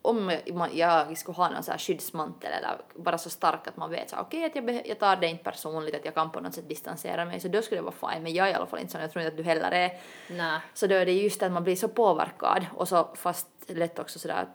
[0.10, 0.32] om
[0.74, 4.18] jag skulle ha någon så här skyddsmantel eller bara så stark att man vet så
[4.20, 7.26] okej att jag, jag tar det inte personligt, att jag kan på något sätt distansera
[7.26, 9.02] mig, så då skulle det vara fine, men jag är i alla fall inte sån,
[9.02, 9.92] jag tror inte att du heller är.
[10.30, 10.60] Nej.
[10.74, 14.20] Så då är det just att man blir så påverkad och så fast lätt också
[14.20, 14.48] sådär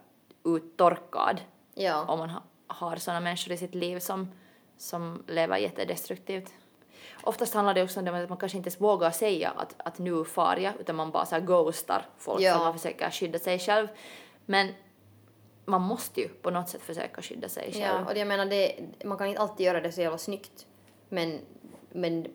[0.45, 1.41] uttorkad
[1.73, 2.05] Ja.
[2.07, 4.31] om man ha, har sådana människor i sitt liv som,
[4.77, 6.53] som lever jättedestruktivt.
[7.23, 9.97] Oftast handlar det också om det att man kanske inte ens vågar säga att, att
[9.99, 12.55] nu far jag, utan man bara så här ghostar folk Ja.
[12.55, 13.87] att man försöker skydda sig själv.
[14.45, 14.73] Men
[15.65, 18.05] man måste ju på något sätt försöka skydda sig själv.
[18.05, 20.65] Ja, och jag menar det, man kan inte alltid göra det så jävla snyggt.
[21.09, 21.39] Men,
[21.91, 22.27] men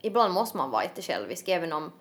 [0.00, 1.92] ibland måste man vara jättesjälvisk även om...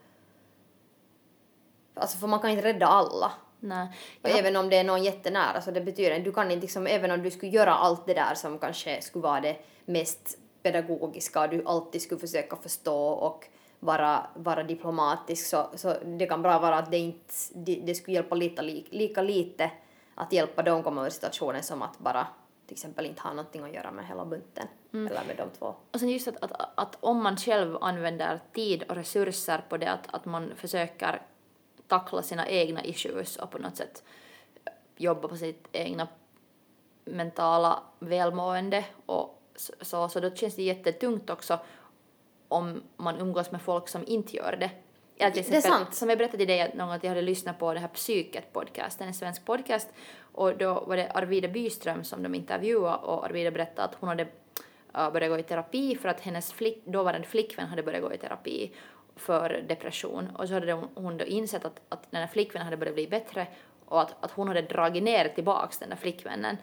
[1.93, 3.31] Alltså för man kan inte rädda alla.
[3.59, 3.87] Nej.
[4.21, 4.37] Och Ja.
[4.37, 7.23] även om det är någon jättenära så det betyder du kan inte liksom, även om
[7.23, 12.01] du skulle göra allt det där som kanske skulle vara det mest pedagogiska du alltid
[12.01, 13.45] skulle försöka förstå och
[13.79, 18.15] vara, vara diplomatisk så, så det kan bra vara att det, inte, det, det skulle
[18.15, 19.71] hjälpa lite, lika lite
[20.15, 22.27] att hjälpa dem komma ur situationen som att bara
[22.65, 25.07] till exempel inte ha någonting att göra med hela bunten mm.
[25.07, 25.75] eller med de två.
[25.91, 29.91] Och sen just att, att, att om man själv använder tid och resurser på det
[29.91, 31.21] att, att man försöker
[31.87, 34.03] tackla sina egna issues och på något sätt
[34.95, 36.07] jobba på sitt egna
[37.05, 39.41] mentala välmående och
[39.81, 41.59] så, så då känns det jättetungt också
[42.47, 44.71] om man umgås med folk som inte gör det.
[45.17, 45.93] Till exempel, det är sant.
[45.93, 49.07] Som jag berättade till dig någon gång att jag hade lyssnat på det här Psyket-podcasten,
[49.07, 53.87] en svensk podcast, och då var det Arvida Byström som de intervjuade och Arvida berättade
[53.87, 54.27] att hon hade
[54.93, 58.71] börjat gå i terapi för att hennes flick, dåvarande flickvän hade börjat gå i terapi
[59.15, 62.95] för depression och så hade hon då insett att, att den här flickvännen hade börjat
[62.95, 63.47] bli bättre
[63.85, 66.57] och att, att hon hade dragit ner tillbaks den där flickvännen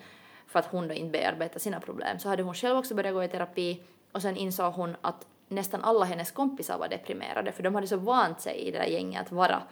[0.47, 2.19] för att hon då inte bearbetade sina problem.
[2.19, 5.85] Så hade hon själv också börjat gå i terapi och sen insåg hon att nästan
[5.85, 9.21] alla hennes kompisar var deprimerade för de hade så vant sig i det där gänget
[9.21, 9.62] att vara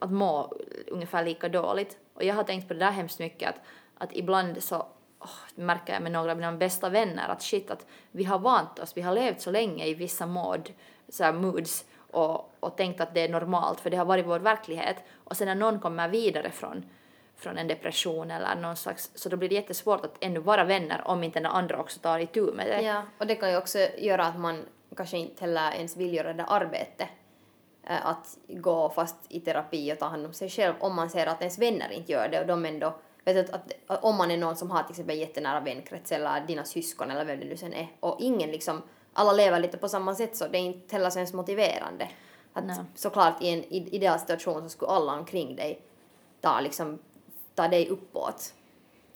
[0.00, 0.52] att må
[0.86, 1.98] ungefär lika dåligt.
[2.14, 3.60] Och jag har tänkt på det där hemskt mycket att,
[3.98, 4.76] att ibland så
[5.20, 8.78] oh, märker jag med några av mina bästa vänner att shit att vi har vant
[8.78, 10.70] oss, vi har levt så länge i vissa mod,
[11.08, 14.38] så här moods och, och tänkt att det är normalt för det har varit vår
[14.38, 16.84] verklighet och sen när någon kommer vidare från
[17.40, 21.02] från en depression eller någon slags, så då blir det jättesvårt att ännu vara vänner
[21.04, 22.82] om inte den andra också tar itu med det.
[22.82, 24.64] Ja, och det kan ju också göra att man
[24.96, 27.08] kanske inte heller ens vill göra det arbetet
[27.82, 31.26] eh, att gå fast i terapi och ta hand om sig själv om man ser
[31.26, 34.36] att ens vänner inte gör det och de ändå vet att, att, om man är
[34.36, 37.72] någon som har till exempel jättenära vänkrets eller dina syskon eller vem det nu sen
[37.72, 41.10] är och ingen liksom alla lever lite på samma sätt så det är inte heller
[41.10, 42.08] så ens motiverande.
[42.52, 42.74] Att no.
[42.94, 45.82] såklart i en ideal situation så skulle alla omkring dig
[46.40, 46.98] ta liksom
[47.60, 48.54] ta dig uppåt.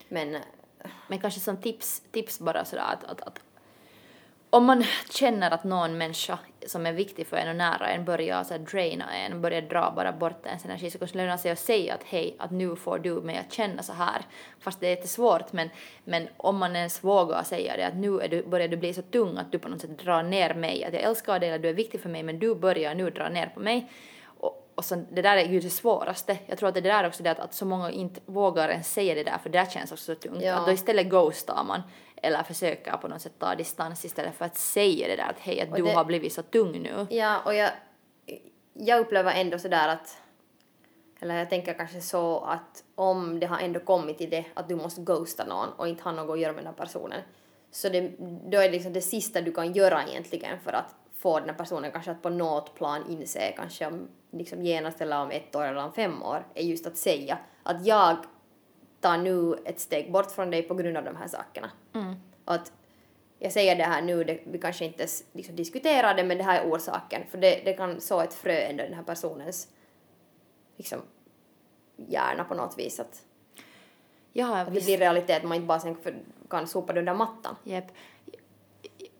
[0.08, 0.38] Men...
[1.08, 3.40] Men kanske som tips, tips bara sådär att, att, att
[4.50, 8.44] om man känner att någon människa som är viktig för en och nära en börjar
[8.44, 11.58] såhär draina en, börjar dra bara bort ens energi så kanske det lönar sig att
[11.58, 14.22] säga att hej, att nu får du mig att känna så här.
[14.60, 15.70] Fast det är jättesvårt men,
[16.04, 19.02] men om man ens vågar säga det att nu är du, börjar du bli så
[19.02, 21.68] tung att du på något sätt drar ner mig, att jag älskar dig eller du
[21.68, 23.90] är viktig för mig men du börjar nu dra ner på mig
[24.74, 26.38] och så, det där är ju det svåraste.
[26.46, 29.14] Jag tror att det där också det att, att så många inte vågar ens säga
[29.14, 30.42] det där för det känns också så tungt.
[30.42, 30.54] Ja.
[30.54, 31.82] Att då istället ghostar man
[32.16, 35.60] eller försöker på något sätt ta distans istället för att säga det där att hej
[35.60, 37.06] att och du det, har blivit så tung nu.
[37.10, 37.70] Ja och jag,
[38.72, 40.18] jag upplever ändå sådär att
[41.20, 44.74] eller jag tänker kanske så att om det har ändå kommit till det att du
[44.74, 47.20] måste ghosta någon och inte ha något att göra med den här personen
[47.70, 51.40] så det, då är det liksom det sista du kan göra egentligen för att få
[51.40, 55.30] den här personen kanske att på något plan inse kanske om liksom genast eller om
[55.30, 58.16] ett år eller om fem år är just att säga att jag
[59.00, 61.70] tar nu ett steg bort från dig på grund av de här sakerna.
[61.94, 62.14] Mm.
[62.44, 62.72] Att
[63.38, 66.60] jag säger det här nu, det, vi kanske inte liksom diskuterar det men det här
[66.60, 69.68] är orsaken för det, det kan så ett frö ändå den här personens
[70.76, 71.00] liksom
[71.96, 73.22] hjärna på något vis att,
[74.32, 75.96] ja, att det blir realitet, man inte bara sen
[76.50, 77.56] kan sopa det under mattan.
[77.64, 77.84] Yep.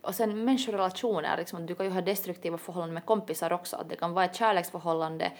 [0.05, 3.95] Och sen människorelationer, liksom, du kan ju ha destruktiva förhållanden med kompisar också, att det
[3.95, 5.31] kan vara ett kärleksförhållande,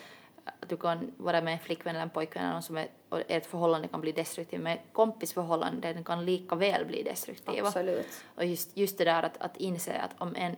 [0.45, 3.21] att du kan vara med en flickvän eller en pojkvän eller någon som är, och
[3.27, 7.67] ett förhållande kan bli destruktivt, men kompisförhållanden kan lika väl bli destruktiva.
[7.67, 8.07] Absolut.
[8.35, 10.55] Och just, just det där att, att inse att om en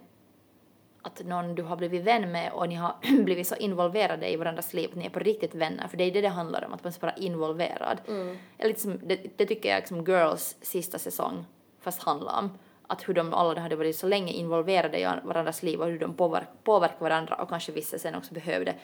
[1.01, 4.73] att någon du har blivit vän med och ni har blivit så involverade i varandras
[4.73, 6.83] liv att ni är på riktigt vänner, för det är det det handlar om, att
[6.83, 8.01] man ska vara involverad.
[8.07, 8.37] Mm.
[8.57, 11.45] Eller liksom, det, det tycker jag liksom Girls sista säsong
[11.79, 12.57] fast handlar om
[12.87, 16.13] att hur de alla hade varit så länge involverade i varandras liv och hur de
[16.13, 18.75] påverk, påverkar varandra och kanske vissa sen också behövde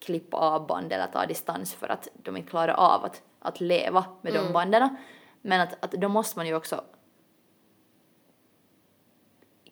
[0.00, 4.04] klippa av band eller ta distans för att de inte klarar av att, att leva
[4.22, 4.46] med mm.
[4.46, 4.96] de banden.
[5.42, 6.84] Men att, att då måste man ju också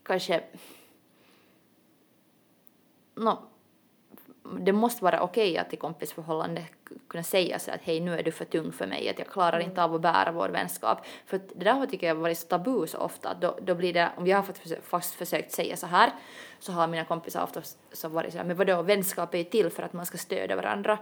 [0.03, 0.43] kanske
[3.15, 3.50] no,
[4.59, 6.65] det måste vara okej okay att i kompisförhållande
[7.09, 9.57] kunna säga så att hej nu är du för tung för mig, att jag klarar
[9.57, 9.69] mm.
[9.69, 11.07] inte av att bära vår vänskap.
[11.27, 14.11] För det där har tycker jag varit så tabu så ofta, då, då blir det,
[14.17, 16.13] om jag har fått fast försökt säga så här,
[16.59, 19.71] så har mina kompisar ofta så varit så här, men vadå, vänskap är ju till
[19.71, 20.99] för att man ska stödja varandra.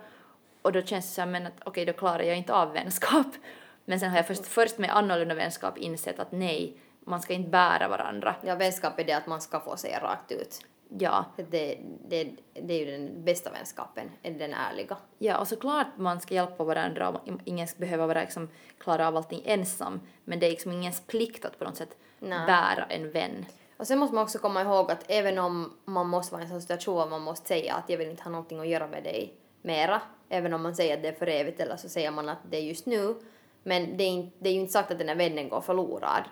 [0.62, 2.72] Och då känns det så här, men att okej, okay, då klarar jag inte av
[2.72, 3.26] vänskap.
[3.84, 7.50] Men sen har jag först, först med annorlunda vänskap insett att nej, man ska inte
[7.50, 8.34] bära varandra.
[8.42, 10.60] Ja, vänskap är det att man ska få säga rakt ut.
[10.88, 11.24] Ja.
[11.36, 14.96] Det, det, det är ju den bästa vänskapen, den ärliga.
[15.18, 18.48] Ja, och såklart man ska hjälpa varandra och ingen ska behöva vara liksom,
[18.78, 22.46] klara av allting ensam, men det är liksom ingens plikt att på något sätt Nej.
[22.46, 23.46] bära en vän.
[23.76, 26.50] Och sen måste man också komma ihåg att även om man måste vara i en
[26.50, 29.34] sån situation man måste säga att jag vill inte ha någonting att göra med dig
[29.62, 32.38] mera, även om man säger att det är för evigt eller så säger man att
[32.50, 33.14] det är just nu,
[33.62, 36.22] men det är, inte, det är ju inte sagt att den här vännen går förlorad.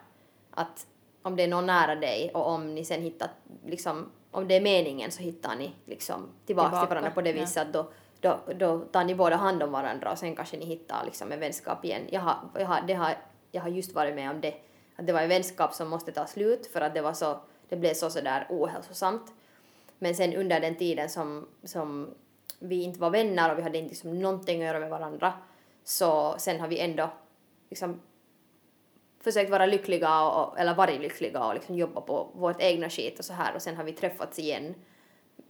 [0.50, 0.86] Att
[1.22, 3.30] om det är någon nära dig och om ni sen hittar
[3.66, 7.30] liksom om det är meningen så hittar ni liksom tillbaka, Tillbaka, till varandra på det
[7.30, 7.40] ja.
[7.40, 7.88] viset att då,
[8.20, 11.40] då, då tar ni båda hand om varandra och sen kanske ni hittar liksom en
[11.40, 12.02] vänskap igen.
[12.10, 13.14] Jag har, jag har, det har,
[13.50, 14.54] jag har just varit med om det,
[14.96, 17.76] att det var en vänskap som måste ta slut för att det var så, det
[17.76, 19.32] blev så sådär ohälsosamt.
[19.98, 22.14] Men sen under den tiden som, som
[22.58, 25.32] vi inte var vänner och vi hade inte liksom någonting att göra med varandra
[25.84, 27.10] så sen har vi ändå
[27.70, 28.00] liksom
[29.26, 33.24] försökt vara lyckliga och, eller varit lyckliga och liksom jobba på vårt egna skit och
[33.24, 34.74] så här och sen har vi träffats igen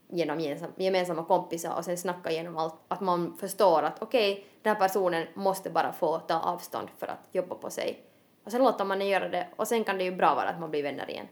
[0.08, 2.74] genom gemensam, gemensamma kompisar och sen snacka igenom allt.
[2.88, 7.28] Att man förstår att okej, den här personen måste bara få ta avstånd för att
[7.32, 8.00] jobba på sig.
[8.44, 10.60] Och sen låter man den göra det och sen kan det ju bra vara att
[10.60, 11.26] man blir vänner igen.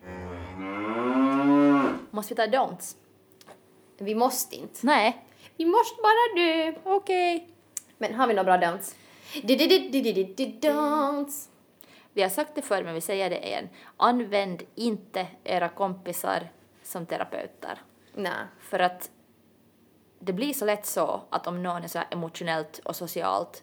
[2.11, 2.97] Måste vi ta don'ts?
[3.99, 4.79] Vi måste inte.
[4.83, 5.25] Nej.
[5.57, 6.73] Vi måste bara dö.
[6.85, 7.49] Okej.
[7.99, 8.95] Men har vi några bra don'ts?
[10.61, 11.54] Don'ts.
[12.17, 13.69] Vi har sagt det förr men vi säger det igen.
[13.97, 16.49] Använd inte era kompisar
[16.83, 17.83] som terapeuter.
[18.15, 18.33] Nej.
[18.61, 19.11] För att
[20.19, 23.63] det blir så lätt så att om någon är så emotionellt och socialt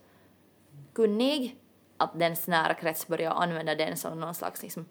[0.94, 1.58] kunnig
[1.98, 4.86] att dens nära krets börjar använda den som någon slags liksom,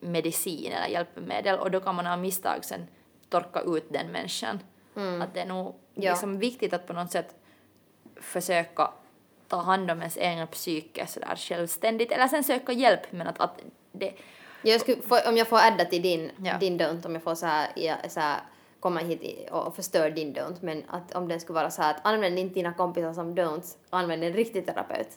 [0.00, 2.86] medicin eller hjälpmedel och då kan man av misstag sen
[3.28, 4.60] torka ut den människan.
[5.22, 6.10] Att det är nog Ja.
[6.10, 7.34] liksom viktigt att på något sätt
[8.20, 8.90] försöka
[9.48, 13.60] ta hand om ens egna psyke sådär självständigt eller sen söka hjälp men att, att
[13.92, 14.12] det,
[14.62, 16.58] Jag skulle, få, om jag får adda till din, Ja.
[16.58, 18.40] din don't, om jag får så här, ja, så här
[18.80, 22.06] komma hit och förstöra din don't, men att om den skulle vara så här att
[22.06, 25.08] använd inte dina kompisar som don'ts, använd en riktig terapeut.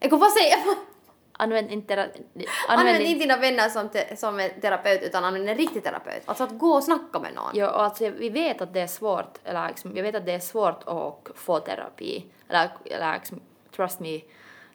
[0.00, 0.56] Jag kommer vad säga?
[1.32, 1.94] använd inte...
[1.94, 2.24] Använd,
[2.68, 6.22] Använd inte dina vänner som, te, som en terapeut utan använd en riktig terapeut.
[6.24, 7.50] Alltså att gå och snacka med någon.
[7.54, 10.32] Ja, och alltså, vi vet att det är svårt, eller liksom, jag vet att det
[10.32, 12.26] är svårt att få terapi.
[12.48, 13.40] Eller, eller liksom,
[13.76, 14.20] trust me,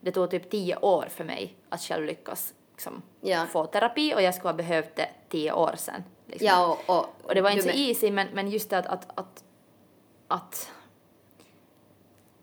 [0.01, 3.45] det tog typ tio år för mig att själv lyckas liksom, Ja.
[3.45, 6.03] få terapi och jag skulle ha behövt det tio år sedan.
[6.25, 6.47] Liksom.
[6.47, 8.85] Ja, och, och, och det var inte så men- easy, men, men just det att,
[8.85, 9.43] att, att,
[10.27, 10.71] att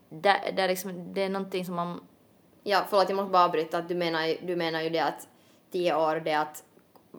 [0.08, 2.00] det, det, är liksom, det är någonting som man
[2.62, 3.82] Ja, förlåt jag måste bara avbryta.
[3.82, 5.28] Du menar, du menar ju det att
[5.72, 6.64] tio år, det är att,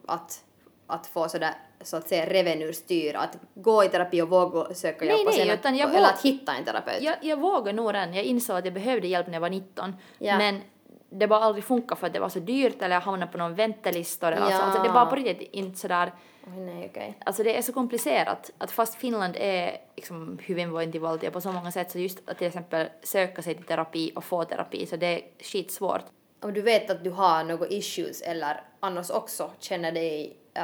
[0.08, 0.44] att,
[0.88, 4.74] att få sådär så att säga reven ur styr, att gå i terapi och våga
[4.74, 7.04] söka Nej, hjälp och nej, sen utan jag eller att hitta en terapeut.
[7.04, 8.14] Jag, jag vågar nog redan.
[8.14, 9.96] Jag insåg att jag behövde hjälp när jag var 19.
[10.18, 10.38] Ja.
[10.38, 10.62] Men
[11.10, 13.56] det bara aldrig funkat för att det var så dyrt eller jag hamnade på någon
[13.56, 14.32] väntelistor.
[14.32, 14.66] Eller alltså, Ja.
[14.66, 16.14] alltså, det var på riktigt inte sådär...
[16.48, 17.18] Oj, nej, okej.
[17.26, 21.92] Alltså det är så komplicerat att fast Finland är liksom hyvinvointivaltio på så många sätt
[21.92, 25.22] så just att till exempel söka sig till terapi och få terapi så det är
[25.40, 26.04] skitsvårt.
[26.42, 30.64] Om du vet att du har några issues eller annars också känner dig äh,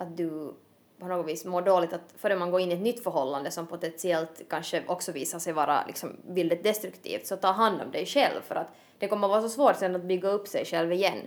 [0.00, 0.54] att du
[0.98, 3.66] på något vis mår dåligt att före man går in i ett nytt förhållande som
[3.66, 8.40] potentiellt kanske också visar sig vara liksom väldigt destruktivt så ta hand om dig själv
[8.40, 11.18] för att det kommer vara så svårt sen att bygga upp sig själv igen.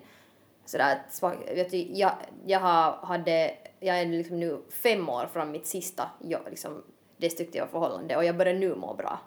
[0.66, 1.24] Sådär att,
[1.56, 2.12] vet du, jag,
[2.46, 6.84] jag har, hade, jag är liksom nu fem år från mitt sista jo, liksom,
[7.18, 9.20] destruktiva förhållande och jag börjar nu må bra.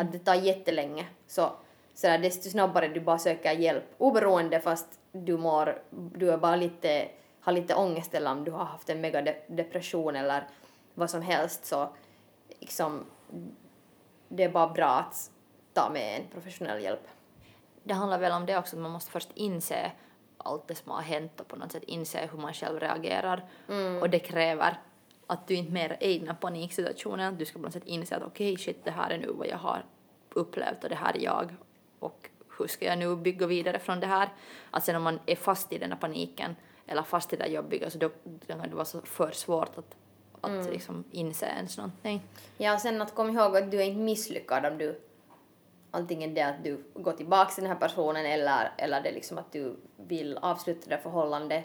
[0.00, 1.06] Att det tar jättelänge.
[1.26, 1.52] Så
[1.94, 7.08] sådär, desto snabbare du bara söker hjälp, oberoende fast du mår, du är bara lite,
[7.42, 10.48] har lite ångest eller om du har haft en mega de- depression eller
[10.94, 11.88] vad som helst så
[12.60, 13.04] liksom,
[14.28, 15.30] det är bara bra att
[15.72, 17.08] ta med en professionell hjälp.
[17.84, 19.92] Det handlar väl om det också att man måste först inse
[20.36, 23.44] allt det som har hänt och på något sätt inse hur man själv reagerar.
[24.00, 24.80] Och det kräver
[25.26, 27.86] att du inte mer är i den här paniksituationen, att du ska på något sätt
[27.86, 29.84] inse att okej shit det här är nu vad jag har
[30.30, 31.54] upplevt och det här är jag
[31.98, 34.28] och hur ska jag nu bygga vidare från det här?
[34.70, 37.50] Att sen om man är fast i den här paniken eller fast i det där
[37.50, 39.96] jobbiga så då, då kan det vara så för svårt att,
[40.40, 42.22] att liksom inse ens någonting.
[42.58, 45.00] Ja, och sen att komma ihåg att du är inte misslyckad om du
[45.90, 49.52] antingen det att du går tillbaka till den här personen eller, eller det liksom att
[49.52, 51.64] du vill avsluta det förhållandet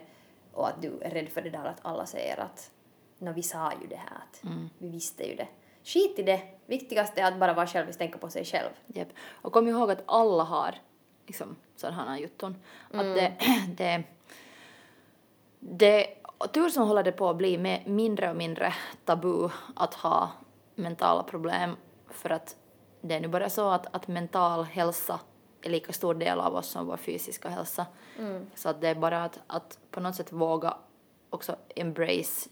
[0.53, 2.71] och att du är rädd för det där att alla säger att
[3.19, 4.41] Nå, vi sa ju det här, att
[4.77, 5.47] vi visste ju det.
[5.83, 6.41] Skit i det.
[6.65, 8.69] Viktigast är att bara vara självisk, tänka på sig själv.
[8.87, 9.07] Jep.
[9.41, 10.75] Och kom ihåg att alla har
[11.27, 12.55] liksom sådana här jutton.
[12.91, 13.33] Att det,
[13.77, 14.03] det,
[15.69, 16.07] det,
[16.53, 18.73] tur som håller det på att bli med mindre och mindre
[19.05, 20.29] tabu att ha
[20.75, 21.75] mentala problem
[22.09, 22.55] för att
[23.01, 25.19] det är nu bara så att, att mental hälsa
[25.61, 27.85] är lika stor del av oss som vår fysiska hälsa.
[28.55, 30.77] Så att det är bara att, att på något sätt våga
[31.29, 32.49] också embrace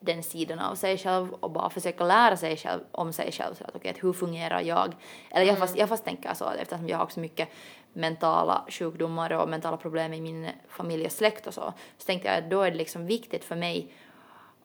[0.00, 3.54] den sidan av sig själv och bara försöka lära sig själv om sig själv.
[3.54, 4.94] Så att, okay, att hur fungerar jag?
[5.30, 7.48] Eller jag, fast, jag fast tänker så att eftersom jag har också mycket
[7.92, 12.38] mentala sjukdomar och mentala problem i min familj och släkt och så, så tänkte jag
[12.38, 13.92] att då är det liksom viktigt för mig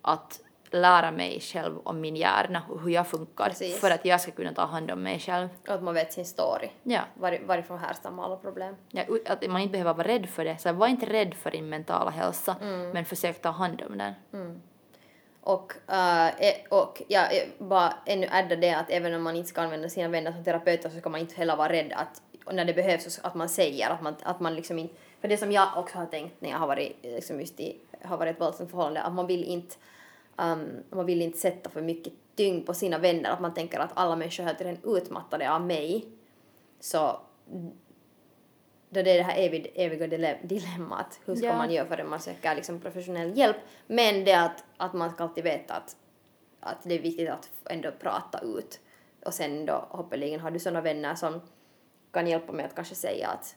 [0.01, 0.39] att
[0.71, 3.79] lära mig själv om min hjärna och hur jag funkar Precis.
[3.79, 5.49] för att jag ska kunna ta hand om mig själv.
[5.67, 6.69] Och att man vet sin story.
[6.83, 7.01] Ja.
[7.13, 8.75] Var, varifrån härstammar alla problem.
[8.91, 10.57] Ja, att man inte behöver vara rädd för det.
[10.57, 12.55] Så var inte rädd för din mentala hälsa,
[12.93, 14.13] men försök ta hand om den.
[15.41, 16.29] Och, uh,
[16.69, 20.07] och ja, eh, bara ännu adda det att även om man inte ska använda sina
[20.07, 22.21] vänner som terapeuter så ska man inte heller vara rädd att
[22.51, 25.51] när det behövs att man säger att man, att man liksom inte, för det som
[25.51, 28.69] jag också har tänkt när jag har varit liksom just i, har varit ett våldsamt
[28.69, 29.75] förhållande, att man vill inte
[30.37, 33.91] um, man vill inte sätta för mycket tyngd på sina vänner, att man tänker att
[33.93, 36.05] alla människor är tiden utmattade av mig.
[36.79, 37.19] Så
[38.89, 41.57] då det är det här evig, eviga dilemmat, hur ska Ja.
[41.57, 45.43] man göra förrän man söker liksom professionell hjälp, men det att, att man ska alltid
[45.43, 45.95] veta att,
[46.59, 48.79] att det är viktigt att ändå prata ut.
[49.25, 51.41] Och sen då hoppeligen har du sådana vänner som
[52.15, 53.55] kan hjälpa mig att kanske säga att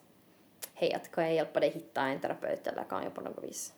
[0.74, 3.72] hej, att kan jag hjälpa dig hitta en terapeut eller kan jag på något vis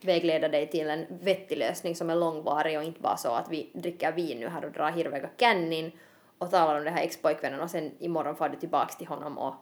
[0.00, 3.70] vägleda dig till en vettig lösning som är långvarig och inte bara så att vi
[3.74, 5.92] dricker vin nu här och drar hirvega kännin
[6.38, 9.54] och talar om det här ex-pojkvännen och sen imorgon far du tillbaks till honom och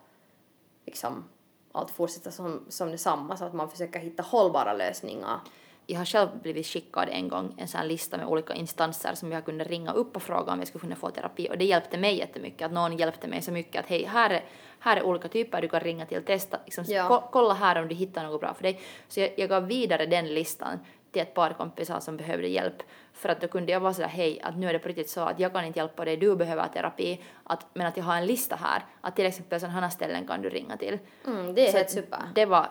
[0.87, 1.25] liksom
[1.73, 5.41] allt fortsätter som, som detsamma så att man försöker hitta hållbara lösningar.
[5.87, 9.45] Jag har själv blivit skickad en gång en sån lista med olika instanser som jag
[9.45, 11.49] kunde ringa upp och fråga om jag skulle kunna få terapi.
[11.51, 14.45] Och det hjälpte mig jättemycket att någon hjälpte mig så mycket att hej här är,
[14.79, 16.59] här är olika typer du kan ringa till testa.
[16.65, 17.09] Liksom, Ja.
[17.09, 18.81] ko- kolla här om du hittar något bra för dig.
[19.09, 20.79] Så jag, jag gav vidare den listan
[21.15, 24.41] till ett par kompisar som behövde hjälp för att då kunde jag vara sådär hej
[24.43, 26.69] att nu är det på riktigt så att jag kan inte hjälpa dig du behöver
[26.69, 30.27] terapi att, men att jag har en lista här att till exempel sådana här ställen
[30.27, 32.19] kan du ringa till Mm, det är Så helt super.
[32.35, 32.69] det var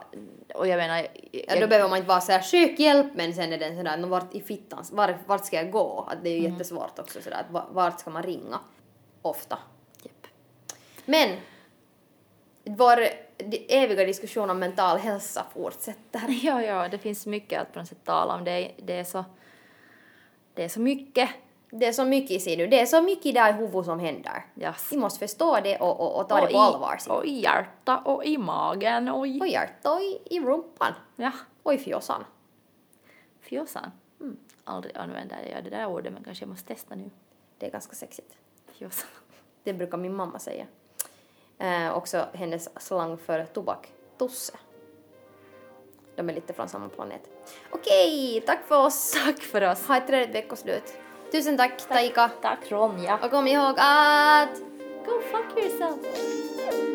[0.55, 3.57] och jag menar Ja, då behöver man inte vara såhär sök hjälp men sen är
[3.57, 6.07] den sådär "Nå, vart i fittan, var, vart ska jag gå?
[6.11, 8.59] Att det är ju jättesvårt också sådär att va- vart ska man ringa?
[9.21, 9.57] Ofta.
[10.03, 10.27] Japp.
[11.05, 11.29] Men
[12.65, 12.97] vår
[13.69, 16.21] eviga diskussion om mental hälsa fortsätter.
[16.43, 18.43] Ja, ja, det finns mycket att på något sätt tala om.
[18.43, 19.25] Det är, det är, så,
[20.53, 21.29] det är så mycket.
[21.69, 24.45] Det är så mycket ser du, det är så mycket där i huvudet som händer.
[24.59, 24.87] Yes.
[24.91, 26.97] Vi måste förstå det och, och, och ta det Och på i- allvar.
[27.09, 29.41] Och i hjärta och i magen och i...
[29.41, 31.31] Och hjärta och i, i rumpan Ja,
[31.63, 32.23] och i fjåsan.
[33.41, 33.91] fjosan.
[34.21, 34.37] Mm.
[34.63, 37.09] Aldrig använder jag det där ordet men kanske jag måste testa nu.
[37.57, 38.37] Det är ganska sexigt.
[38.73, 39.09] Fjosan.
[39.63, 40.65] Det brukar min mamma säga.
[41.59, 43.87] Eh, också hennes slang för tobak,
[44.17, 44.53] tusse.
[46.15, 47.21] De är lite från samma planet.
[47.69, 49.11] Okej, tack för oss.
[49.25, 49.87] Tack för oss.
[49.87, 50.93] Ha ett trevligt veckoslut.
[51.31, 52.29] Tusen tack, Taika.
[52.41, 53.19] Tack Ronja.
[53.23, 54.59] Och kom ihåg att...
[55.05, 56.92] Go fuck yourself.